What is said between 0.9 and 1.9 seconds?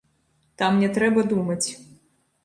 трэба думаць.